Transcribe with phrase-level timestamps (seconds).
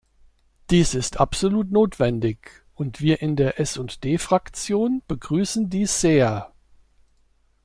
[0.71, 6.51] Dies ist absolut notwendig, und wir in der S&D-Fraktion begrüßen dies sehr.